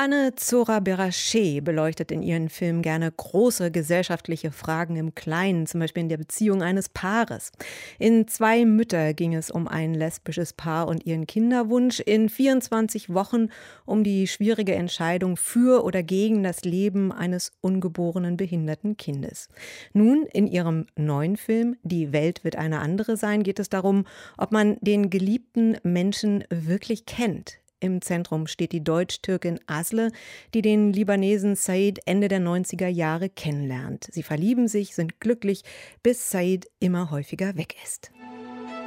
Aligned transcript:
Anne 0.00 0.36
Zora 0.36 0.78
Berachet 0.78 1.64
beleuchtet 1.64 2.12
in 2.12 2.22
ihren 2.22 2.50
Filmen 2.50 2.82
gerne 2.82 3.10
große 3.10 3.72
gesellschaftliche 3.72 4.52
Fragen 4.52 4.94
im 4.94 5.16
Kleinen, 5.16 5.66
zum 5.66 5.80
Beispiel 5.80 6.04
in 6.04 6.08
der 6.08 6.18
Beziehung 6.18 6.62
eines 6.62 6.88
Paares. 6.88 7.50
In 7.98 8.28
Zwei 8.28 8.64
Mütter 8.64 9.12
ging 9.12 9.34
es 9.34 9.50
um 9.50 9.66
ein 9.66 9.94
lesbisches 9.94 10.52
Paar 10.52 10.86
und 10.86 11.04
ihren 11.04 11.26
Kinderwunsch, 11.26 11.98
in 11.98 12.28
24 12.28 13.12
Wochen 13.12 13.48
um 13.86 14.04
die 14.04 14.28
schwierige 14.28 14.76
Entscheidung 14.76 15.36
für 15.36 15.82
oder 15.82 16.04
gegen 16.04 16.44
das 16.44 16.62
Leben 16.62 17.10
eines 17.10 17.50
ungeborenen 17.60 18.36
behinderten 18.36 18.96
Kindes. 18.96 19.48
Nun, 19.94 20.26
in 20.32 20.46
ihrem 20.46 20.86
neuen 20.94 21.36
Film 21.36 21.76
Die 21.82 22.12
Welt 22.12 22.44
wird 22.44 22.54
eine 22.54 22.78
andere 22.78 23.16
sein, 23.16 23.42
geht 23.42 23.58
es 23.58 23.68
darum, 23.68 24.06
ob 24.36 24.52
man 24.52 24.76
den 24.80 25.10
geliebten 25.10 25.76
Menschen 25.82 26.44
wirklich 26.50 27.04
kennt. 27.04 27.58
Im 27.80 28.00
Zentrum 28.00 28.48
steht 28.48 28.72
die 28.72 28.82
Deutsch-Türkin 28.82 29.60
Asle, 29.68 30.10
die 30.52 30.62
den 30.62 30.92
Libanesen 30.92 31.54
Said 31.54 32.00
Ende 32.06 32.26
der 32.26 32.40
90er 32.40 32.88
Jahre 32.88 33.28
kennenlernt. 33.28 34.08
Sie 34.10 34.24
verlieben 34.24 34.66
sich, 34.66 34.96
sind 34.96 35.20
glücklich, 35.20 35.62
bis 36.02 36.30
Said 36.30 36.68
immer 36.80 37.12
häufiger 37.12 37.56
weg 37.56 37.76
ist. 37.84 38.10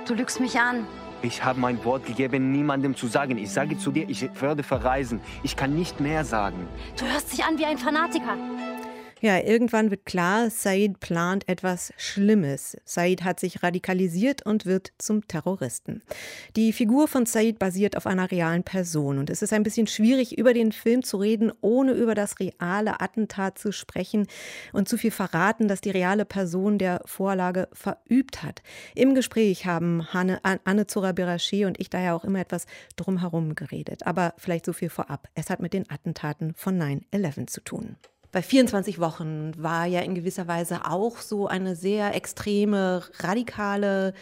Du 0.05 0.13
lügst 0.13 0.41
mich 0.41 0.59
an. 0.59 0.85
Ich 1.21 1.43
habe 1.43 1.59
mein 1.59 1.83
Wort 1.85 2.05
gegeben, 2.05 2.51
niemandem 2.51 2.95
zu 2.95 3.07
sagen. 3.07 3.37
Ich 3.37 3.51
sage 3.51 3.77
zu 3.77 3.91
dir, 3.91 4.09
ich 4.09 4.27
werde 4.41 4.63
verreisen. 4.63 5.21
Ich 5.43 5.55
kann 5.55 5.73
nicht 5.73 5.99
mehr 6.01 6.25
sagen. 6.25 6.67
Du 6.97 7.05
hörst 7.05 7.31
dich 7.31 7.45
an 7.45 7.57
wie 7.57 7.65
ein 7.65 7.77
Fanatiker. 7.77 8.35
Ja, 9.23 9.37
irgendwann 9.37 9.91
wird 9.91 10.07
klar, 10.07 10.49
Said 10.49 10.99
plant 10.99 11.47
etwas 11.47 11.93
Schlimmes. 11.95 12.75
Said 12.85 13.23
hat 13.23 13.39
sich 13.39 13.61
radikalisiert 13.61 14.43
und 14.43 14.65
wird 14.65 14.93
zum 14.97 15.27
Terroristen. 15.27 16.01
Die 16.55 16.73
Figur 16.73 17.07
von 17.07 17.27
Said 17.27 17.59
basiert 17.59 17.95
auf 17.95 18.07
einer 18.07 18.31
realen 18.31 18.63
Person 18.63 19.19
und 19.19 19.29
es 19.29 19.43
ist 19.43 19.53
ein 19.53 19.61
bisschen 19.61 19.85
schwierig, 19.85 20.39
über 20.39 20.55
den 20.55 20.71
Film 20.71 21.03
zu 21.03 21.17
reden, 21.17 21.51
ohne 21.61 21.91
über 21.91 22.15
das 22.15 22.39
reale 22.39 22.99
Attentat 22.99 23.59
zu 23.59 23.71
sprechen 23.71 24.25
und 24.73 24.89
zu 24.89 24.97
viel 24.97 25.11
verraten, 25.11 25.67
dass 25.67 25.81
die 25.81 25.91
reale 25.91 26.25
Person 26.25 26.79
der 26.79 27.03
Vorlage 27.05 27.69
verübt 27.73 28.41
hat. 28.41 28.63
Im 28.95 29.13
Gespräch 29.13 29.67
haben 29.67 30.11
Hanne, 30.11 30.39
Anne 30.63 30.87
Zora 30.87 31.11
Berachet 31.11 31.65
und 31.65 31.79
ich 31.79 31.91
daher 31.91 32.15
auch 32.15 32.23
immer 32.23 32.39
etwas 32.39 32.65
drumherum 32.95 33.53
geredet. 33.53 34.07
Aber 34.07 34.33
vielleicht 34.39 34.65
so 34.65 34.73
viel 34.73 34.89
vorab. 34.89 35.27
Es 35.35 35.51
hat 35.51 35.59
mit 35.59 35.73
den 35.73 35.87
Attentaten 35.91 36.55
von 36.55 36.81
9-11 36.81 37.45
zu 37.45 37.61
tun 37.61 37.97
bei 38.31 38.41
24 38.41 38.99
Wochen 38.99 39.51
war 39.57 39.85
ja 39.85 39.99
in 40.01 40.15
gewisser 40.15 40.47
Weise 40.47 40.85
auch 40.85 41.17
so 41.17 41.47
eine 41.47 41.75
sehr 41.75 42.15
extreme, 42.15 43.03
radikale 43.19 44.13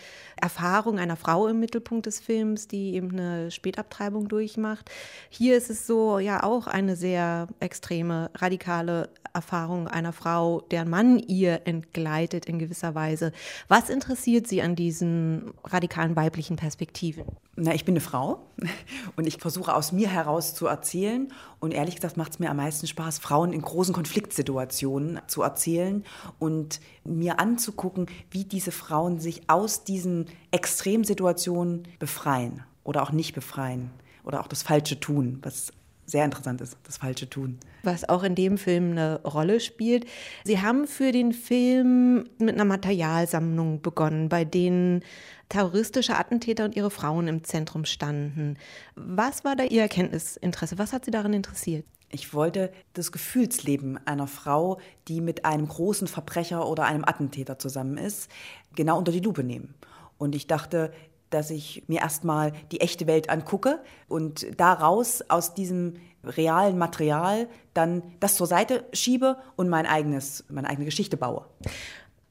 Erfahrung 0.41 0.97
einer 0.97 1.15
Frau 1.15 1.47
im 1.47 1.59
Mittelpunkt 1.59 2.07
des 2.07 2.19
Films, 2.19 2.67
die 2.67 2.95
eben 2.95 3.11
eine 3.11 3.52
Spätabtreibung 3.52 4.27
durchmacht. 4.27 4.89
Hier 5.30 5.55
ist 5.57 5.69
es 5.69 5.85
so 5.85 6.17
ja 6.17 6.43
auch 6.43 6.65
eine 6.65 6.95
sehr 6.95 7.47
extreme, 7.59 8.31
radikale 8.35 9.09
Erfahrung 9.33 9.88
einer 9.88 10.13
Frau, 10.13 10.61
deren 10.72 10.89
Mann 10.89 11.19
ihr 11.19 11.61
entgleitet 11.66 12.45
in 12.45 12.59
gewisser 12.59 12.95
Weise. 12.95 13.31
Was 13.67 13.89
interessiert 13.89 14.47
Sie 14.47 14.61
an 14.61 14.75
diesen 14.75 15.52
radikalen 15.63 16.16
weiblichen 16.16 16.55
Perspektiven? 16.55 17.25
Na, 17.55 17.73
ich 17.73 17.86
bin 17.86 17.94
eine 17.94 18.02
Frau 18.02 18.47
und 19.16 19.27
ich 19.27 19.38
versuche 19.38 19.75
aus 19.75 19.91
mir 19.91 20.09
heraus 20.09 20.53
zu 20.55 20.67
erzählen. 20.67 21.31
Und 21.59 21.73
ehrlich 21.73 21.95
gesagt 21.95 22.17
macht 22.17 22.33
es 22.33 22.39
mir 22.39 22.49
am 22.49 22.58
meisten 22.58 22.88
Spaß, 22.88 23.19
Frauen 23.19 23.53
in 23.53 23.61
großen 23.61 23.94
Konfliktsituationen 23.94 25.19
zu 25.27 25.41
erzählen 25.41 26.03
und 26.39 26.80
mir 27.03 27.39
anzugucken, 27.39 28.08
wie 28.31 28.45
diese 28.45 28.71
Frauen 28.71 29.19
sich 29.19 29.49
aus 29.49 29.83
diesen 29.83 30.27
Extremsituationen 30.52 31.88
befreien 31.99 32.64
oder 32.83 33.03
auch 33.03 33.11
nicht 33.11 33.36
befreien 33.36 33.91
oder 34.23 34.41
auch 34.41 34.47
das 34.47 34.64
Falsche 34.64 34.99
tun, 34.99 35.39
was 35.41 35.73
sehr 36.09 36.25
interessant 36.25 36.61
ist, 36.61 36.77
das 36.83 36.97
falsche 36.97 37.29
Tun. 37.29 37.59
Was 37.83 38.07
auch 38.07 38.23
in 38.23 38.35
dem 38.35 38.57
Film 38.57 38.91
eine 38.91 39.21
Rolle 39.23 39.59
spielt. 39.59 40.05
Sie 40.43 40.61
haben 40.61 40.87
für 40.87 41.11
den 41.11 41.33
Film 41.33 42.25
mit 42.37 42.55
einer 42.55 42.65
Materialsammlung 42.65 43.81
begonnen, 43.81 44.30
bei 44.30 44.43
denen 44.45 45.03
terroristische 45.49 46.17
Attentäter 46.17 46.65
und 46.65 46.75
ihre 46.75 46.92
Frauen 46.92 47.27
im 47.27 47.43
Zentrum 47.43 47.86
standen. 47.86 48.58
Was 48.95 49.43
war 49.43 49.55
da 49.55 49.64
Ihr 49.64 49.81
Erkenntnisinteresse? 49.81 50.77
Was 50.77 50.93
hat 50.93 51.05
Sie 51.05 51.11
daran 51.11 51.33
interessiert? 51.33 51.86
Ich 52.11 52.33
wollte 52.33 52.71
das 52.93 53.11
Gefühlsleben 53.11 53.99
einer 54.05 54.27
Frau, 54.27 54.80
die 55.08 55.21
mit 55.21 55.45
einem 55.45 55.67
großen 55.67 56.08
Verbrecher 56.08 56.67
oder 56.67 56.86
einem 56.86 57.05
Attentäter 57.05 57.59
zusammen 57.59 57.98
ist, 57.98 58.31
genau 58.75 58.98
unter 58.98 59.11
die 59.11 59.19
Lupe 59.19 59.43
nehmen. 59.43 59.75
Und 60.17 60.36
ich 60.36 60.48
dachte, 60.48 60.92
dass 61.30 61.50
ich 61.50 61.84
mir 61.88 62.02
erstmal 62.02 62.54
die 62.72 62.82
echte 62.82 63.08
Welt 63.08 63.30
angucke 63.30 63.80
und 64.08 64.48
daraus 64.60 65.23
aus 65.30 65.54
diesem 65.54 65.95
realen 66.23 66.78
Material 66.78 67.48
dann 67.73 68.04
das 68.20 68.36
zur 68.36 68.48
Seite 68.48 68.86
schiebe 68.94 69.38
und 69.56 69.70
mein 69.70 69.86
eigenes, 69.86 70.45
meine 70.50 70.70
eigene 70.70 70.86
Geschichte 70.86 71.17
baue. 71.17 71.45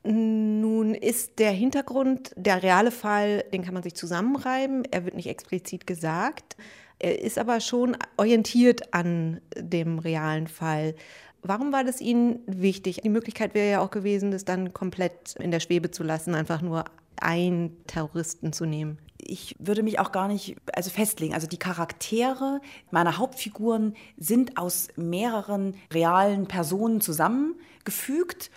Nun 0.04 0.94
ist 0.94 1.38
der 1.38 1.50
Hintergrund, 1.50 2.32
der 2.36 2.62
reale 2.62 2.90
Fall, 2.90 3.44
den 3.52 3.62
kann 3.62 3.74
man 3.74 3.82
sich 3.82 3.94
zusammenreiben. 3.94 4.84
Er 4.90 5.04
wird 5.04 5.16
nicht 5.16 5.28
explizit 5.28 5.86
gesagt. 5.86 6.56
Er 6.98 7.20
ist 7.20 7.38
aber 7.38 7.60
schon 7.60 7.96
orientiert 8.16 8.94
an 8.94 9.40
dem 9.56 9.98
realen 9.98 10.46
Fall. 10.46 10.94
Warum 11.42 11.72
war 11.72 11.84
das 11.84 12.00
Ihnen 12.00 12.40
wichtig? 12.46 13.00
Die 13.02 13.08
Möglichkeit 13.08 13.54
wäre 13.54 13.70
ja 13.70 13.80
auch 13.80 13.90
gewesen, 13.90 14.30
das 14.30 14.44
dann 14.44 14.72
komplett 14.72 15.36
in 15.36 15.50
der 15.50 15.60
Schwebe 15.60 15.90
zu 15.90 16.02
lassen, 16.02 16.34
einfach 16.34 16.62
nur 16.62 16.84
einen 17.22 17.84
Terroristen 17.86 18.52
zu 18.52 18.64
nehmen? 18.64 18.98
Ich 19.18 19.56
würde 19.58 19.82
mich 19.82 19.98
auch 19.98 20.12
gar 20.12 20.28
nicht 20.28 20.56
also 20.72 20.90
festlegen. 20.90 21.34
Also 21.34 21.46
die 21.46 21.58
Charaktere 21.58 22.60
meiner 22.90 23.18
Hauptfiguren 23.18 23.94
sind 24.16 24.56
aus 24.56 24.88
mehreren 24.96 25.74
realen 25.92 26.46
Personen 26.46 27.00
zusammengefügt. 27.00 28.50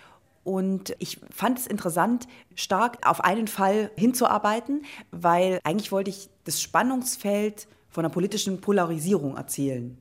Und 0.44 0.96
ich 1.00 1.20
fand 1.30 1.60
es 1.60 1.68
interessant, 1.68 2.28
stark 2.56 3.08
auf 3.08 3.22
einen 3.22 3.48
Fall 3.48 3.92
hinzuarbeiten, 3.96 4.86
weil 5.12 5.60
eigentlich 5.64 5.92
wollte 5.92 6.10
ich 6.10 6.30
das 6.46 6.62
Spannungsfeld 6.62 7.68
von 7.90 8.06
einer 8.06 8.14
politischen 8.14 8.62
Polarisierung 8.62 9.38
erzählen. 9.38 9.98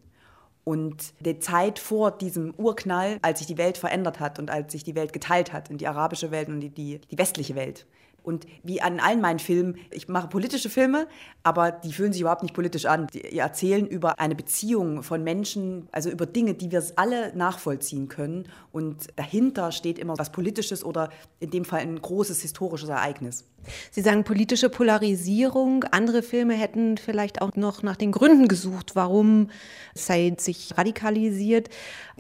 Und 0.65 1.15
die 1.21 1.39
Zeit 1.41 1.79
vor 1.79 2.13
diesem 2.13 2.55
Urknall, 2.57 3.19
als 3.23 3.41
sich 3.41 3.49
die 3.49 3.59
Welt 3.59 3.77
verändert 3.77 4.21
hat 4.21 4.39
und 4.39 4.51
als 4.51 4.73
sich 4.73 4.85
die 4.85 4.95
Welt 4.95 5.13
geteilt 5.13 5.53
hat 5.53 5.71
in 5.71 5.79
die 5.79 5.89
arabische 5.89 6.31
Welt 6.31 6.49
und 6.49 6.61
die, 6.61 6.69
die, 6.69 7.01
die 7.11 7.19
westliche 7.19 7.55
Welt. 7.55 7.87
Und 8.23 8.47
wie 8.63 8.81
an 8.81 9.01
allen 9.01 9.21
meinen 9.21 9.39
Filmen, 9.39 9.77
ich 9.91 10.09
mache 10.09 10.29
politische 10.29 10.71
Filme, 10.71 11.07
aber 11.43 11.71
die 11.73 11.93
fühlen 11.93 12.13
sich 12.13 12.21
überhaupt 12.21 12.43
nicht 12.43 12.55
politisch 12.55 12.87
an. 12.87 13.07
Die 13.09 13.39
erzählen 13.39 13.87
über 13.87 14.19
eine 14.19 14.35
Beziehung 14.35 15.03
von 15.03 15.25
Menschen, 15.25 15.89
also 15.93 16.11
über 16.11 16.27
Dinge, 16.27 16.55
die 16.55 16.71
wir 16.71 16.83
alle 16.97 17.35
nachvollziehen 17.37 18.09
können. 18.09 18.49
Und 18.73 19.09
dahinter 19.17 19.73
steht 19.73 19.99
immer 19.99 20.19
was 20.19 20.33
Politisches 20.33 20.85
oder 20.85 21.11
in 21.39 21.51
dem 21.51 21.65
Fall 21.65 21.81
ein 21.81 22.01
großes 22.01 22.43
historisches 22.43 22.89
Ereignis. 22.89 23.45
Sie 23.91 24.01
sagen 24.01 24.25
politische 24.25 24.69
Polarisierung. 24.69 25.85
Andere 25.85 26.23
Filme 26.23 26.55
hätten 26.55 26.97
vielleicht 26.97 27.43
auch 27.43 27.55
noch 27.57 27.83
nach 27.83 27.97
den 27.97 28.13
Gründen 28.13 28.49
gesucht, 28.49 28.97
warum 28.97 29.51
Said 29.95 30.41
sich 30.41 30.77
radikalisiert. 30.79 31.69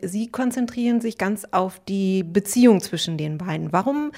Sie 0.03 0.28
konzentrieren 0.28 1.00
sich 1.00 1.19
ganz 1.19 1.47
auf 1.50 1.81
die 1.89 2.22
Beziehung 2.22 2.81
zwischen 2.81 3.16
den 3.16 3.39
beiden. 3.39 3.72
Warum 3.72 4.12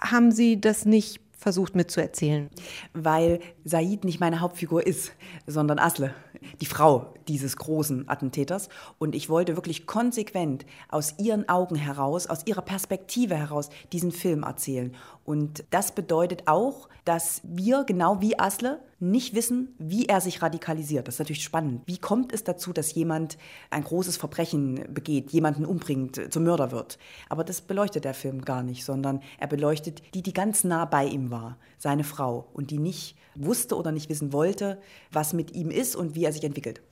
haben 0.00 0.32
Sie 0.32 0.60
das 0.60 0.84
nicht 0.84 1.20
versucht 1.38 1.76
mitzuerzählen? 1.76 2.50
Weil 2.92 3.40
Said 3.64 4.04
nicht 4.04 4.20
meine 4.20 4.40
Hauptfigur 4.40 4.86
ist, 4.86 5.12
sondern 5.46 5.78
Asle, 5.78 6.14
die 6.60 6.66
Frau 6.66 7.14
dieses 7.28 7.56
großen 7.56 8.08
Attentäters. 8.08 8.68
Und 8.98 9.14
ich 9.14 9.28
wollte 9.28 9.56
wirklich 9.56 9.86
konsequent 9.86 10.66
aus 10.88 11.14
ihren 11.18 11.48
Augen 11.48 11.76
heraus, 11.76 12.26
aus 12.26 12.46
ihrer 12.46 12.62
Perspektive 12.62 13.36
heraus 13.36 13.70
diesen 13.92 14.10
Film 14.10 14.42
erzählen. 14.42 14.94
Und 15.24 15.64
das 15.70 15.92
bedeutet 15.92 16.42
auch, 16.46 16.88
dass 17.04 17.40
wir, 17.44 17.84
genau 17.84 18.20
wie 18.20 18.38
Asle, 18.38 18.80
nicht 19.00 19.34
wissen, 19.34 19.74
wie 19.78 20.06
er 20.06 20.20
sich 20.20 20.42
radikalisiert. 20.42 21.06
Das 21.06 21.16
ist 21.16 21.18
natürlich 21.20 21.44
spannend. 21.44 21.82
Wie 21.86 21.98
kommt 21.98 22.32
es 22.32 22.42
dazu, 22.42 22.72
dass 22.72 22.94
jemand 22.94 23.38
ein 23.70 23.84
großes 23.84 24.16
Verbrechen 24.16 24.92
begeht, 24.92 25.30
jemanden 25.30 25.64
umbringt, 25.64 26.32
zum 26.32 26.44
Mörder 26.44 26.72
wird? 26.72 26.98
Aber 27.28 27.44
das 27.44 27.60
beleuchtet 27.60 28.04
der 28.04 28.14
Film 28.14 28.44
gar 28.44 28.62
nicht, 28.62 28.84
sondern 28.84 29.20
er 29.38 29.46
beleuchtet 29.46 30.02
die, 30.14 30.22
die 30.22 30.32
ganz 30.32 30.64
nah 30.64 30.84
bei 30.84 31.06
ihm 31.06 31.30
war, 31.30 31.58
seine 31.78 32.04
Frau, 32.04 32.48
und 32.52 32.70
die 32.70 32.78
nicht 32.78 33.16
wusste 33.36 33.76
oder 33.76 33.92
nicht 33.92 34.08
wissen 34.08 34.32
wollte, 34.32 34.80
was 35.12 35.32
mit 35.32 35.54
ihm 35.54 35.70
ist 35.70 35.94
und 35.94 36.14
wie 36.16 36.24
er 36.24 36.32
sich 36.32 36.42
entwickelt. 36.42 36.82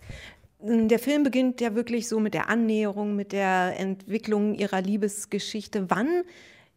Der 0.60 0.98
Film 0.98 1.22
beginnt 1.22 1.60
ja 1.60 1.74
wirklich 1.74 2.08
so 2.08 2.18
mit 2.18 2.34
der 2.34 2.48
Annäherung, 2.48 3.14
mit 3.14 3.32
der 3.32 3.78
Entwicklung 3.78 4.54
ihrer 4.54 4.80
Liebesgeschichte. 4.80 5.90
Wann 5.90 6.22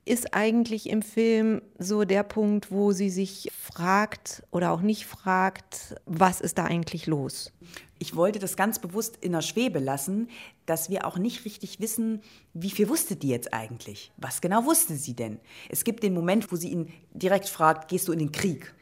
ist 0.06 0.34
eigentlich 0.34 0.90
im 0.90 1.02
Film 1.02 1.62
so 1.78 2.04
der 2.04 2.24
Punkt, 2.24 2.72
wo 2.72 2.92
sie 2.92 3.10
sich 3.10 3.52
fragt 3.56 4.44
oder 4.52 4.72
auch 4.72 4.82
nicht 4.82 5.06
fragt, 5.06 5.96
was 6.06 6.42
ist 6.42 6.58
da 6.58 6.66
eigentlich 6.66 7.06
los? 7.06 7.52
Ich 8.00 8.16
wollte 8.16 8.40
das 8.40 8.56
ganz 8.56 8.80
bewusst 8.80 9.18
in 9.22 9.34
der 9.34 9.42
Schwebe 9.42 9.80
lassen, 9.80 10.30
dass 10.66 10.90
wir 10.90 11.06
auch 11.06 11.18
nicht 11.18 11.46
richtig 11.46 11.80
wissen, 11.80 12.22
wie 12.54 12.70
viel 12.70 12.90
wusste 12.90 13.18
die 13.18 13.28
jetzt 13.28 13.54
eigentlich? 13.54 14.12
Was 14.18 14.42
genau 14.42 14.66
wusste 14.66 14.96
sie 14.96 15.14
denn? 15.14 15.40
Es 15.68 15.84
gibt 15.84 16.02
den 16.04 16.14
Moment, 16.14 16.52
wo 16.52 16.56
sie 16.56 16.70
ihn 16.70 16.92
direkt 17.14 17.50
fragt, 17.50 17.90
gehst 17.90 18.08
du 18.08 18.14
in 18.14 18.20
den 18.20 18.32
Krieg? 18.32 18.74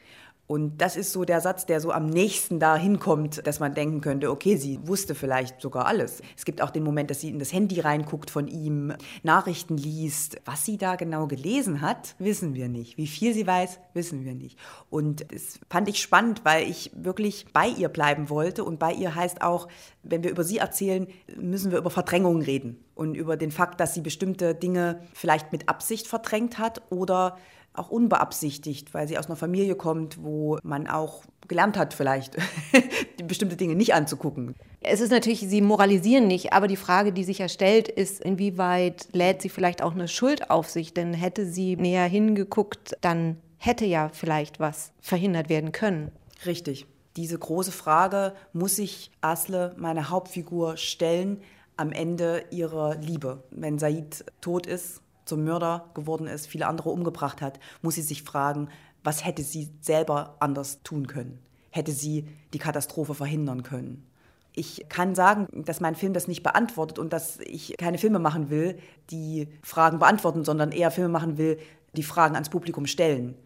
Und 0.48 0.78
das 0.78 0.96
ist 0.96 1.12
so 1.12 1.26
der 1.26 1.42
Satz, 1.42 1.66
der 1.66 1.78
so 1.78 1.92
am 1.92 2.06
nächsten 2.06 2.58
da 2.58 2.74
hinkommt, 2.74 3.46
dass 3.46 3.60
man 3.60 3.74
denken 3.74 4.00
könnte, 4.00 4.30
okay, 4.30 4.56
sie 4.56 4.80
wusste 4.88 5.14
vielleicht 5.14 5.60
sogar 5.60 5.84
alles. 5.84 6.22
Es 6.38 6.46
gibt 6.46 6.62
auch 6.62 6.70
den 6.70 6.84
Moment, 6.84 7.10
dass 7.10 7.20
sie 7.20 7.28
in 7.28 7.38
das 7.38 7.52
Handy 7.52 7.80
reinguckt 7.80 8.30
von 8.30 8.48
ihm, 8.48 8.94
Nachrichten 9.22 9.76
liest. 9.76 10.40
Was 10.46 10.64
sie 10.64 10.78
da 10.78 10.96
genau 10.96 11.26
gelesen 11.26 11.82
hat, 11.82 12.14
wissen 12.18 12.54
wir 12.54 12.68
nicht. 12.68 12.96
Wie 12.96 13.06
viel 13.06 13.34
sie 13.34 13.46
weiß, 13.46 13.78
wissen 13.92 14.24
wir 14.24 14.34
nicht. 14.34 14.58
Und 14.88 15.30
das 15.30 15.60
fand 15.68 15.86
ich 15.86 16.00
spannend, 16.00 16.40
weil 16.46 16.66
ich 16.66 16.92
wirklich 16.94 17.44
bei 17.52 17.68
ihr 17.68 17.90
bleiben 17.90 18.30
wollte. 18.30 18.64
Und 18.64 18.78
bei 18.78 18.94
ihr 18.94 19.14
heißt 19.14 19.42
auch, 19.42 19.68
wenn 20.02 20.22
wir 20.22 20.30
über 20.30 20.44
sie 20.44 20.56
erzählen, 20.56 21.08
müssen 21.36 21.72
wir 21.72 21.78
über 21.78 21.90
Verdrängung 21.90 22.40
reden 22.40 22.82
und 22.94 23.16
über 23.16 23.36
den 23.36 23.50
Fakt, 23.50 23.80
dass 23.80 23.92
sie 23.92 24.00
bestimmte 24.00 24.54
Dinge 24.54 25.02
vielleicht 25.12 25.52
mit 25.52 25.68
Absicht 25.68 26.06
verdrängt 26.06 26.58
hat 26.58 26.80
oder 26.90 27.36
auch 27.78 27.90
unbeabsichtigt, 27.90 28.94
weil 28.94 29.08
sie 29.08 29.18
aus 29.18 29.26
einer 29.26 29.36
Familie 29.36 29.74
kommt, 29.74 30.22
wo 30.22 30.58
man 30.62 30.86
auch 30.86 31.22
gelernt 31.46 31.76
hat, 31.76 31.94
vielleicht 31.94 32.36
bestimmte 33.26 33.56
Dinge 33.56 33.74
nicht 33.74 33.94
anzugucken. 33.94 34.54
Es 34.80 35.00
ist 35.00 35.10
natürlich, 35.10 35.40
Sie 35.40 35.60
moralisieren 35.60 36.26
nicht, 36.26 36.52
aber 36.52 36.68
die 36.68 36.76
Frage, 36.76 37.12
die 37.12 37.24
sich 37.24 37.38
ja 37.38 37.48
stellt, 37.48 37.88
ist, 37.88 38.20
inwieweit 38.20 39.08
lädt 39.12 39.42
sie 39.42 39.48
vielleicht 39.48 39.82
auch 39.82 39.94
eine 39.94 40.08
Schuld 40.08 40.50
auf 40.50 40.68
sich? 40.68 40.94
Denn 40.94 41.14
hätte 41.14 41.46
sie 41.46 41.76
näher 41.76 42.06
hingeguckt, 42.06 42.96
dann 43.00 43.38
hätte 43.56 43.86
ja 43.86 44.10
vielleicht 44.12 44.60
was 44.60 44.92
verhindert 45.00 45.48
werden 45.48 45.72
können. 45.72 46.12
Richtig. 46.46 46.86
Diese 47.16 47.36
große 47.36 47.72
Frage 47.72 48.34
muss 48.52 48.76
sich 48.76 49.10
Asle, 49.20 49.74
meine 49.76 50.10
Hauptfigur, 50.10 50.76
stellen 50.76 51.40
am 51.76 51.90
Ende 51.90 52.44
ihrer 52.50 52.94
Liebe. 52.96 53.42
Wenn 53.50 53.78
Said 53.78 54.24
tot 54.40 54.66
ist, 54.66 55.00
zum 55.28 55.44
Mörder 55.44 55.90
geworden 55.94 56.26
ist, 56.26 56.46
viele 56.46 56.66
andere 56.66 56.90
umgebracht 56.90 57.40
hat, 57.42 57.60
muss 57.82 57.94
sie 57.94 58.02
sich 58.02 58.22
fragen, 58.22 58.68
was 59.04 59.24
hätte 59.24 59.42
sie 59.42 59.70
selber 59.80 60.36
anders 60.40 60.82
tun 60.82 61.06
können? 61.06 61.38
Hätte 61.70 61.92
sie 61.92 62.28
die 62.52 62.58
Katastrophe 62.58 63.14
verhindern 63.14 63.62
können? 63.62 64.04
Ich 64.52 64.86
kann 64.88 65.14
sagen, 65.14 65.46
dass 65.52 65.80
mein 65.80 65.94
Film 65.94 66.14
das 66.14 66.26
nicht 66.26 66.42
beantwortet 66.42 66.98
und 66.98 67.12
dass 67.12 67.38
ich 67.40 67.76
keine 67.78 67.98
Filme 67.98 68.18
machen 68.18 68.50
will, 68.50 68.78
die 69.10 69.48
Fragen 69.62 70.00
beantworten, 70.00 70.44
sondern 70.44 70.72
eher 70.72 70.90
Filme 70.90 71.10
machen 71.10 71.38
will, 71.38 71.58
die 71.94 72.02
Fragen 72.02 72.34
ans 72.34 72.48
Publikum 72.48 72.86
stellen. 72.86 73.36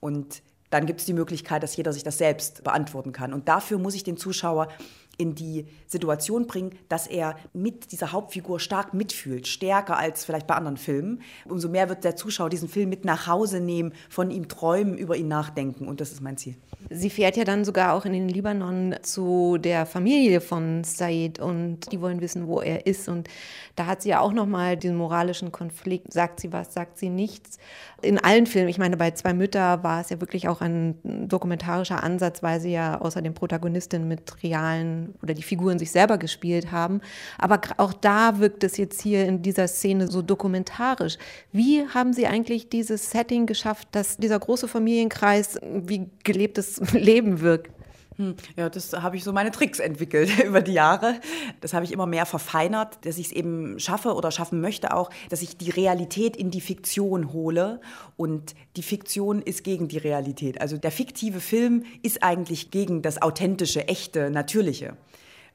Und 0.00 0.42
dann 0.70 0.86
gibt 0.86 1.00
es 1.00 1.06
die 1.06 1.12
Möglichkeit, 1.12 1.62
dass 1.62 1.76
jeder 1.76 1.92
sich 1.92 2.02
das 2.02 2.18
selbst 2.18 2.64
beantworten 2.64 3.12
kann. 3.12 3.32
Und 3.32 3.48
dafür 3.48 3.78
muss 3.78 3.94
ich 3.94 4.02
den 4.02 4.16
Zuschauer 4.16 4.68
in 5.18 5.34
die 5.34 5.66
Situation 5.86 6.46
bringen, 6.46 6.72
dass 6.88 7.06
er 7.06 7.36
mit 7.52 7.92
dieser 7.92 8.12
Hauptfigur 8.12 8.60
stark 8.60 8.94
mitfühlt, 8.94 9.46
stärker 9.46 9.96
als 9.96 10.24
vielleicht 10.24 10.46
bei 10.46 10.54
anderen 10.54 10.76
Filmen. 10.76 11.22
Umso 11.46 11.68
mehr 11.68 11.88
wird 11.88 12.04
der 12.04 12.16
Zuschauer 12.16 12.50
diesen 12.50 12.68
Film 12.68 12.90
mit 12.90 13.04
nach 13.04 13.26
Hause 13.26 13.60
nehmen, 13.60 13.92
von 14.08 14.30
ihm 14.30 14.48
träumen, 14.48 14.98
über 14.98 15.16
ihn 15.16 15.28
nachdenken. 15.28 15.88
Und 15.88 16.00
das 16.00 16.12
ist 16.12 16.20
mein 16.20 16.36
Ziel. 16.36 16.56
Sie 16.90 17.10
fährt 17.10 17.36
ja 17.36 17.44
dann 17.44 17.64
sogar 17.64 17.94
auch 17.94 18.04
in 18.04 18.12
den 18.12 18.28
Libanon 18.28 18.94
zu 19.02 19.58
der 19.58 19.86
Familie 19.86 20.40
von 20.40 20.84
Said 20.84 21.40
und 21.40 21.90
die 21.90 22.00
wollen 22.00 22.20
wissen, 22.20 22.46
wo 22.46 22.60
er 22.60 22.86
ist. 22.86 23.08
Und 23.08 23.28
da 23.74 23.86
hat 23.86 24.02
sie 24.02 24.10
ja 24.10 24.20
auch 24.20 24.32
nochmal 24.32 24.76
diesen 24.76 24.96
moralischen 24.96 25.50
Konflikt. 25.50 26.12
Sagt 26.12 26.40
sie 26.40 26.52
was, 26.52 26.74
sagt 26.74 26.98
sie 26.98 27.08
nichts. 27.08 27.58
In 28.02 28.18
allen 28.18 28.46
Filmen, 28.46 28.68
ich 28.68 28.78
meine, 28.78 28.96
bei 28.96 29.10
Zwei 29.12 29.32
Mütter 29.32 29.82
war 29.82 30.00
es 30.00 30.10
ja 30.10 30.20
wirklich 30.20 30.48
auch 30.48 30.60
ein 30.60 30.98
dokumentarischer 31.28 32.02
Ansatz, 32.02 32.42
weil 32.42 32.60
sie 32.60 32.72
ja 32.72 33.00
außer 33.00 33.22
den 33.22 33.34
Protagonistin 33.34 34.06
mit 34.06 34.42
realen 34.42 35.05
oder 35.22 35.34
die 35.34 35.42
Figuren 35.42 35.78
sich 35.78 35.90
selber 35.90 36.18
gespielt 36.18 36.72
haben. 36.72 37.00
Aber 37.38 37.60
auch 37.76 37.92
da 37.92 38.38
wirkt 38.38 38.64
es 38.64 38.76
jetzt 38.76 39.00
hier 39.02 39.26
in 39.26 39.42
dieser 39.42 39.68
Szene 39.68 40.08
so 40.08 40.22
dokumentarisch. 40.22 41.18
Wie 41.52 41.86
haben 41.88 42.12
Sie 42.12 42.26
eigentlich 42.26 42.68
dieses 42.68 43.10
Setting 43.10 43.46
geschafft, 43.46 43.88
dass 43.92 44.16
dieser 44.16 44.38
große 44.38 44.68
Familienkreis 44.68 45.58
wie 45.62 46.08
gelebtes 46.24 46.80
Leben 46.92 47.40
wirkt? 47.40 47.75
Hm, 48.16 48.34
ja, 48.56 48.70
das 48.70 48.92
habe 48.94 49.16
ich 49.16 49.24
so 49.24 49.32
meine 49.32 49.50
Tricks 49.50 49.78
entwickelt 49.78 50.30
über 50.44 50.62
die 50.62 50.72
Jahre. 50.72 51.20
Das 51.60 51.74
habe 51.74 51.84
ich 51.84 51.92
immer 51.92 52.06
mehr 52.06 52.26
verfeinert, 52.26 53.04
dass 53.04 53.18
ich 53.18 53.26
es 53.26 53.32
eben 53.32 53.78
schaffe 53.78 54.14
oder 54.14 54.30
schaffen 54.30 54.60
möchte 54.60 54.94
auch, 54.94 55.10
dass 55.28 55.42
ich 55.42 55.56
die 55.56 55.70
Realität 55.70 56.36
in 56.36 56.50
die 56.50 56.60
Fiktion 56.60 57.32
hole 57.32 57.80
und 58.16 58.54
die 58.76 58.82
Fiktion 58.82 59.42
ist 59.42 59.64
gegen 59.64 59.88
die 59.88 59.98
Realität. 59.98 60.60
Also 60.60 60.78
der 60.78 60.90
fiktive 60.90 61.40
Film 61.40 61.84
ist 62.02 62.22
eigentlich 62.22 62.70
gegen 62.70 63.02
das 63.02 63.20
authentische, 63.20 63.86
echte, 63.88 64.30
natürliche. 64.30 64.96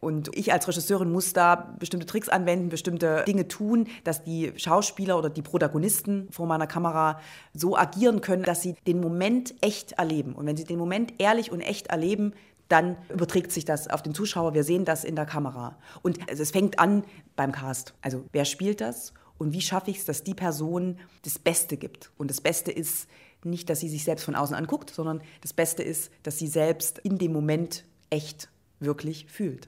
Und 0.01 0.35
ich 0.35 0.51
als 0.51 0.67
Regisseurin 0.67 1.11
muss 1.11 1.31
da 1.31 1.75
bestimmte 1.77 2.07
Tricks 2.07 2.27
anwenden, 2.27 2.69
bestimmte 2.69 3.23
Dinge 3.27 3.47
tun, 3.47 3.87
dass 4.03 4.23
die 4.23 4.51
Schauspieler 4.57 5.17
oder 5.17 5.29
die 5.29 5.43
Protagonisten 5.43 6.27
vor 6.31 6.47
meiner 6.47 6.65
Kamera 6.65 7.19
so 7.53 7.77
agieren 7.77 8.19
können, 8.19 8.41
dass 8.41 8.63
sie 8.63 8.75
den 8.87 8.99
Moment 8.99 9.53
echt 9.61 9.93
erleben. 9.93 10.33
Und 10.33 10.47
wenn 10.47 10.57
sie 10.57 10.63
den 10.63 10.79
Moment 10.79 11.13
ehrlich 11.19 11.51
und 11.51 11.61
echt 11.61 11.87
erleben, 11.87 12.33
dann 12.71 12.97
überträgt 13.09 13.51
sich 13.51 13.65
das 13.65 13.87
auf 13.87 14.01
den 14.01 14.13
Zuschauer. 14.13 14.53
Wir 14.53 14.63
sehen 14.63 14.85
das 14.85 15.03
in 15.03 15.15
der 15.15 15.25
Kamera. 15.25 15.77
Und 16.01 16.19
es 16.29 16.51
fängt 16.51 16.79
an 16.79 17.03
beim 17.35 17.51
Cast. 17.51 17.93
Also 18.01 18.25
wer 18.31 18.45
spielt 18.45 18.81
das? 18.81 19.13
Und 19.37 19.53
wie 19.53 19.61
schaffe 19.61 19.91
ich 19.91 19.97
es, 19.97 20.05
dass 20.05 20.23
die 20.23 20.35
Person 20.35 20.99
das 21.23 21.39
Beste 21.39 21.75
gibt? 21.77 22.11
Und 22.17 22.29
das 22.29 22.41
Beste 22.41 22.71
ist 22.71 23.07
nicht, 23.43 23.69
dass 23.69 23.79
sie 23.79 23.89
sich 23.89 24.03
selbst 24.03 24.23
von 24.23 24.35
außen 24.35 24.55
anguckt, 24.55 24.91
sondern 24.91 25.21
das 25.41 25.53
Beste 25.53 25.83
ist, 25.83 26.11
dass 26.23 26.37
sie 26.37 26.47
selbst 26.47 26.99
in 26.99 27.17
dem 27.17 27.33
Moment 27.33 27.85
echt 28.09 28.49
wirklich 28.79 29.25
fühlt. 29.27 29.67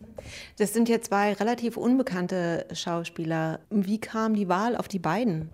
Das 0.57 0.73
sind 0.73 0.89
ja 0.89 1.01
zwei 1.01 1.33
relativ 1.33 1.77
unbekannte 1.77 2.65
Schauspieler. 2.73 3.59
Wie 3.69 3.99
kam 3.99 4.35
die 4.35 4.49
Wahl 4.49 4.75
auf 4.75 4.87
die 4.87 4.99
beiden? 4.99 5.49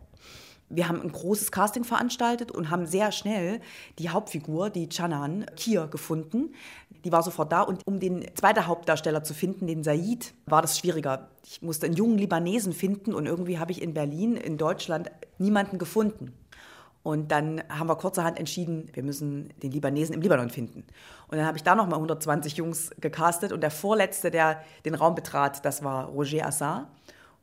Wir 0.70 0.88
haben 0.88 1.02
ein 1.02 1.12
großes 1.12 1.52
Casting 1.52 1.84
veranstaltet 1.84 2.52
und 2.52 2.70
haben 2.70 2.86
sehr 2.86 3.12
schnell 3.12 3.60
die 3.98 4.10
Hauptfigur, 4.10 4.70
die 4.70 4.88
Chanan 4.88 5.46
Kier, 5.56 5.88
gefunden. 5.88 6.54
Die 7.04 7.12
war 7.12 7.24
sofort 7.24 7.52
da 7.52 7.62
und 7.62 7.82
um 7.86 8.00
den 8.00 8.26
zweiten 8.36 8.68
Hauptdarsteller 8.68 9.24
zu 9.24 9.34
finden, 9.34 9.66
den 9.66 9.84
Said, 9.84 10.34
war 10.46 10.62
das 10.62 10.78
schwieriger. 10.78 11.30
Ich 11.46 11.62
musste 11.62 11.88
einen 11.88 11.96
jungen 11.96 12.18
Libanesen 12.18 12.74
finden 12.74 13.14
und 13.14 13.26
irgendwie 13.26 13.58
habe 13.58 13.72
ich 13.72 13.82
in 13.82 13.94
Berlin, 13.94 14.36
in 14.36 14.58
Deutschland, 14.58 15.10
niemanden 15.40 15.80
gefunden. 15.80 16.34
Und 17.02 17.32
dann 17.32 17.64
haben 17.70 17.88
wir 17.88 17.96
kurzerhand 17.96 18.38
entschieden, 18.38 18.90
wir 18.94 19.04
müssen 19.04 19.54
den 19.64 19.72
Libanesen 19.72 20.14
im 20.14 20.22
Libanon 20.22 20.50
finden. 20.50 20.84
Und 21.30 21.38
dann 21.38 21.48
habe 21.48 21.58
ich 21.58 21.64
da 21.64 21.74
nochmal 21.74 21.96
120 21.96 22.58
Jungs 22.58 22.92
gecastet 23.00 23.52
und 23.54 23.62
der 23.62 23.72
vorletzte, 23.72 24.30
der 24.30 24.62
den 24.86 24.96
Raum 24.96 25.16
betrat, 25.16 25.64
das 25.64 25.84
war 25.84 26.08
Roger 26.08 26.46
Assar. 26.46 26.92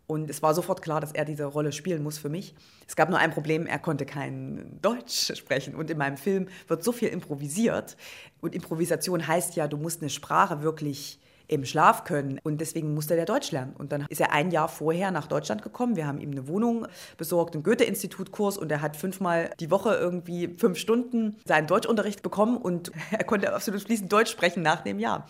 Und 0.07 0.31
es 0.31 0.43
war 0.43 0.55
sofort 0.55 0.83
klar, 0.83 1.01
dass 1.01 1.13
er 1.13 1.25
diese 1.25 1.45
Rolle 1.45 1.73
spielen 1.73 2.03
muss 2.03 2.17
für 2.17 2.29
mich. 2.29 2.55
Es 2.87 2.95
gab 2.95 3.11
nur 3.11 3.19
ein 3.19 3.33
Problem, 3.33 3.67
er 3.67 3.81
konnte 3.81 4.07
kein 4.07 4.79
Deutsch 4.81 5.35
sprechen. 5.35 5.75
Und 5.75 5.91
in 5.91 5.99
meinem 5.99 6.17
Film 6.17 6.47
wird 6.69 6.85
so 6.85 6.93
viel 6.93 7.09
improvisiert. 7.09 7.97
Und 8.41 8.55
Improvisation 8.55 9.27
heißt 9.27 9.57
ja, 9.57 9.67
du 9.67 9.77
musst 9.77 10.03
eine 10.03 10.11
Sprache 10.11 10.63
wirklich 10.63 11.19
im 11.49 11.65
Schlaf 11.65 12.05
können. 12.05 12.41
Und 12.43 12.61
deswegen 12.61 12.95
musste 12.95 13.17
der 13.17 13.25
Deutsch 13.25 13.51
lernen. 13.51 13.75
Und 13.77 13.93
dann 13.93 14.07
ist 14.09 14.21
er 14.21 14.33
ein 14.33 14.51
Jahr 14.51 14.69
vorher 14.69 15.11
nach 15.11 15.27
Deutschland 15.27 15.63
gekommen. 15.63 15.97
Wir 15.97 16.07
haben 16.07 16.21
ihm 16.21 16.31
eine 16.31 16.49
Wohnung 16.49 16.87
besorgt, 17.17 17.55
einen 17.55 17.63
Goethe-Institut-Kurs 17.63 18.59
und 18.59 18.71
er 18.71 18.81
hat 18.81 18.97
fünfmal 18.97 19.51
die 19.61 19.71
Woche 19.71 19.95
irgendwie 19.95 20.55
fünf 20.57 20.79
Stunden 20.79 21.37
seinen 21.45 21.67
Deutschunterricht 21.67 22.23
bekommen 22.23 22.57
und 22.57 22.93
er 23.11 23.25
konnte 23.25 23.53
absolut 23.53 23.83
fließend 23.83 24.13
Deutsch 24.13 24.31
sprechen 24.31 24.63
nach 24.63 24.83
dem 24.83 24.99
Jahr. 24.99 25.27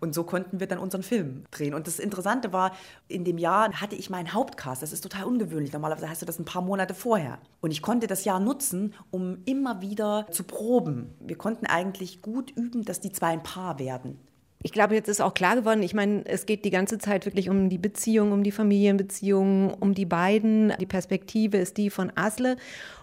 Und 0.00 0.14
so 0.14 0.24
konnten 0.24 0.60
wir 0.60 0.66
dann 0.66 0.78
unseren 0.78 1.02
Film 1.02 1.44
drehen. 1.50 1.74
Und 1.74 1.86
das 1.86 1.98
Interessante 1.98 2.52
war, 2.52 2.72
in 3.08 3.24
dem 3.24 3.38
Jahr 3.38 3.72
hatte 3.80 3.94
ich 3.94 4.10
meinen 4.10 4.32
Hauptcast. 4.32 4.82
Das 4.82 4.92
ist 4.92 5.02
total 5.02 5.24
ungewöhnlich. 5.24 5.72
Normalerweise 5.72 6.08
hast 6.08 6.22
du 6.22 6.26
das 6.26 6.38
ein 6.38 6.44
paar 6.44 6.62
Monate 6.62 6.94
vorher. 6.94 7.38
Und 7.60 7.70
ich 7.70 7.82
konnte 7.82 8.06
das 8.06 8.24
Jahr 8.24 8.40
nutzen, 8.40 8.94
um 9.10 9.38
immer 9.44 9.80
wieder 9.80 10.26
zu 10.30 10.44
proben. 10.44 11.14
Wir 11.20 11.36
konnten 11.36 11.66
eigentlich 11.66 12.22
gut 12.22 12.50
üben, 12.50 12.84
dass 12.84 13.00
die 13.00 13.12
zwei 13.12 13.28
ein 13.28 13.42
Paar 13.42 13.78
werden. 13.78 14.18
Ich 14.66 14.72
glaube, 14.72 14.94
jetzt 14.94 15.10
ist 15.10 15.20
auch 15.20 15.34
klar 15.34 15.56
geworden, 15.56 15.82
ich 15.82 15.92
meine, 15.92 16.24
es 16.24 16.46
geht 16.46 16.64
die 16.64 16.70
ganze 16.70 16.96
Zeit 16.96 17.26
wirklich 17.26 17.50
um 17.50 17.68
die 17.68 17.76
Beziehung, 17.76 18.32
um 18.32 18.42
die 18.42 18.50
Familienbeziehungen, 18.50 19.74
um 19.74 19.92
die 19.92 20.06
beiden. 20.06 20.72
Die 20.80 20.86
Perspektive 20.86 21.58
ist 21.58 21.76
die 21.76 21.90
von 21.90 22.10
Asle. 22.14 22.56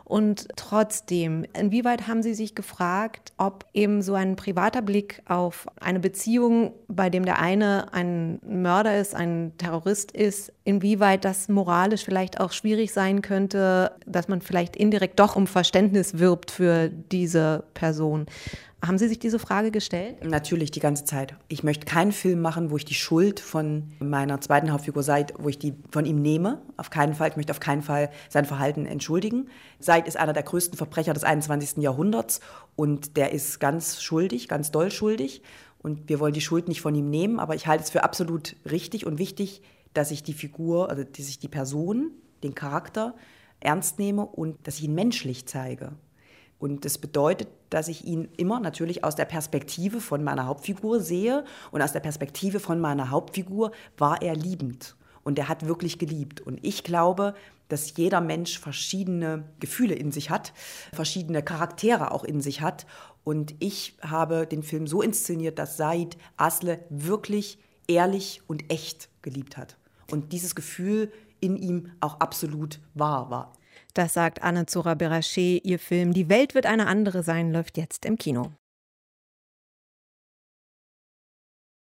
Und 0.03 0.47
trotzdem, 0.55 1.45
inwieweit 1.57 2.07
haben 2.07 2.21
Sie 2.21 2.33
sich 2.33 2.55
gefragt, 2.55 3.33
ob 3.37 3.65
eben 3.73 4.01
so 4.01 4.13
ein 4.13 4.35
privater 4.35 4.81
Blick 4.81 5.21
auf 5.25 5.67
eine 5.79 5.99
Beziehung, 5.99 6.73
bei 6.87 7.09
dem 7.09 7.25
der 7.25 7.39
eine 7.39 7.93
ein 7.93 8.39
Mörder 8.45 8.99
ist, 8.99 9.15
ein 9.15 9.53
Terrorist 9.57 10.11
ist, 10.11 10.51
inwieweit 10.63 11.23
das 11.23 11.47
moralisch 11.47 12.03
vielleicht 12.03 12.39
auch 12.39 12.51
schwierig 12.51 12.91
sein 12.91 13.21
könnte, 13.21 13.93
dass 14.05 14.27
man 14.27 14.41
vielleicht 14.41 14.75
indirekt 14.75 15.19
doch 15.19 15.35
um 15.35 15.47
Verständnis 15.47 16.17
wirbt 16.17 16.51
für 16.51 16.89
diese 16.89 17.63
Person? 17.73 18.25
Haben 18.83 18.97
Sie 18.97 19.07
sich 19.07 19.19
diese 19.19 19.37
Frage 19.37 19.69
gestellt? 19.69 20.23
Natürlich, 20.23 20.71
die 20.71 20.79
ganze 20.79 21.05
Zeit. 21.05 21.35
Ich 21.49 21.63
möchte 21.63 21.85
keinen 21.85 22.11
Film 22.11 22.41
machen, 22.41 22.71
wo 22.71 22.77
ich 22.77 22.85
die 22.85 22.95
Schuld 22.95 23.39
von 23.39 23.91
meiner 23.99 24.41
zweiten 24.41 24.71
Hauptfigur 24.71 25.03
Said, 25.03 25.33
wo 25.37 25.49
ich 25.49 25.59
die 25.59 25.75
von 25.91 26.05
ihm 26.05 26.19
nehme. 26.19 26.59
Auf 26.77 26.89
keinen 26.89 27.13
Fall. 27.13 27.29
Ich 27.29 27.35
möchte 27.35 27.51
auf 27.51 27.59
keinen 27.59 27.83
Fall 27.83 28.09
sein 28.29 28.45
Verhalten 28.45 28.87
entschuldigen. 28.87 29.49
Said 29.91 30.07
ist 30.07 30.15
einer 30.15 30.31
der 30.31 30.43
größten 30.43 30.77
Verbrecher 30.77 31.13
des 31.13 31.25
21. 31.25 31.83
Jahrhunderts 31.83 32.39
und 32.77 33.17
der 33.17 33.33
ist 33.33 33.59
ganz 33.59 34.01
schuldig, 34.01 34.47
ganz 34.47 34.71
doll 34.71 34.89
schuldig. 34.89 35.41
Und 35.79 36.07
wir 36.07 36.21
wollen 36.21 36.33
die 36.33 36.39
Schuld 36.39 36.69
nicht 36.69 36.79
von 36.79 36.95
ihm 36.95 37.09
nehmen, 37.09 37.41
aber 37.41 37.55
ich 37.55 37.67
halte 37.67 37.83
es 37.83 37.89
für 37.89 38.05
absolut 38.05 38.55
richtig 38.69 39.05
und 39.05 39.17
wichtig, 39.17 39.61
dass 39.93 40.11
ich 40.11 40.23
die 40.23 40.31
Figur, 40.31 40.89
also 40.89 41.03
dass 41.03 41.27
ich 41.27 41.39
die 41.39 41.49
Person, 41.49 42.11
den 42.41 42.55
Charakter 42.55 43.15
ernst 43.59 43.99
nehme 43.99 44.25
und 44.25 44.65
dass 44.65 44.77
ich 44.77 44.85
ihn 44.85 44.95
menschlich 44.95 45.45
zeige. 45.45 45.91
Und 46.57 46.85
das 46.85 46.97
bedeutet, 46.97 47.49
dass 47.69 47.89
ich 47.89 48.05
ihn 48.05 48.29
immer 48.37 48.61
natürlich 48.61 49.03
aus 49.03 49.15
der 49.15 49.25
Perspektive 49.25 49.99
von 49.99 50.23
meiner 50.23 50.45
Hauptfigur 50.45 51.01
sehe. 51.01 51.43
Und 51.71 51.81
aus 51.81 51.91
der 51.91 51.99
Perspektive 51.99 52.61
von 52.61 52.79
meiner 52.79 53.09
Hauptfigur 53.09 53.71
war 53.97 54.21
er 54.21 54.37
liebend. 54.37 54.95
Und 55.23 55.37
er 55.39 55.49
hat 55.49 55.67
wirklich 55.67 55.99
geliebt. 55.99 56.41
Und 56.41 56.59
ich 56.63 56.83
glaube, 56.83 57.35
dass 57.67 57.95
jeder 57.95 58.21
Mensch 58.21 58.59
verschiedene 58.59 59.43
Gefühle 59.59 59.95
in 59.95 60.11
sich 60.11 60.29
hat, 60.29 60.53
verschiedene 60.93 61.41
Charaktere 61.41 62.11
auch 62.11 62.23
in 62.23 62.41
sich 62.41 62.61
hat. 62.61 62.85
Und 63.23 63.55
ich 63.59 63.97
habe 64.01 64.45
den 64.45 64.63
Film 64.63 64.87
so 64.87 65.01
inszeniert, 65.01 65.59
dass 65.59 65.77
Said 65.77 66.17
Asle 66.37 66.83
wirklich 66.89 67.59
ehrlich 67.87 68.41
und 68.47 68.71
echt 68.71 69.09
geliebt 69.21 69.57
hat. 69.57 69.77
Und 70.09 70.33
dieses 70.33 70.55
Gefühl 70.55 71.11
in 71.39 71.55
ihm 71.55 71.91
auch 72.01 72.19
absolut 72.19 72.79
wahr 72.93 73.29
war. 73.29 73.53
Das 73.93 74.13
sagt 74.13 74.43
Anne 74.43 74.65
Zora 74.65 74.93
Berachet. 74.93 75.65
Ihr 75.65 75.79
Film 75.79 76.13
Die 76.13 76.29
Welt 76.29 76.55
wird 76.55 76.65
eine 76.65 76.87
andere 76.87 77.23
sein 77.23 77.51
läuft 77.51 77.77
jetzt 77.77 78.05
im 78.05 78.17
Kino. 78.17 78.51